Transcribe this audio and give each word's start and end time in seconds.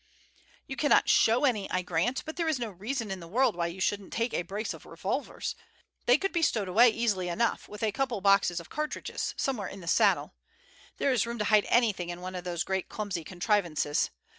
"You 0.65 0.75
cannot 0.75 1.09
show 1.09 1.45
any, 1.45 1.69
I 1.69 1.83
grant, 1.83 2.23
but 2.25 2.35
there 2.35 2.47
is 2.47 2.57
no 2.57 2.71
reason 2.71 3.11
in 3.11 3.19
the 3.19 3.27
world 3.27 3.55
why 3.55 3.67
you 3.67 3.79
shouldn't 3.79 4.11
take 4.11 4.33
a 4.33 4.41
brace 4.41 4.73
of 4.73 4.87
revolvers. 4.87 5.53
They 6.07 6.17
could 6.17 6.31
be 6.33 6.41
stowed 6.41 6.67
away 6.67 6.89
easily 6.89 7.29
enough, 7.29 7.69
with 7.69 7.83
a 7.83 7.91
couple 7.91 8.17
of 8.17 8.23
boxes 8.23 8.59
of 8.59 8.67
cartridges, 8.71 9.35
somewhere 9.37 9.67
in 9.67 9.79
the 9.81 9.87
saddle. 9.87 10.33
There 10.97 11.11
is 11.13 11.27
room 11.27 11.37
to 11.37 11.45
hide 11.45 11.65
anything 11.69 12.09
in 12.09 12.19
one 12.19 12.33
of 12.33 12.45
these 12.45 12.63
great 12.63 12.89
clumsy 12.89 13.23
contrivances. 13.23 14.09